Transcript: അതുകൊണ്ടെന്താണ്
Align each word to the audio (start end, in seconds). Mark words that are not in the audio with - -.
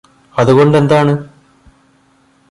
അതുകൊണ്ടെന്താണ് 0.35 1.13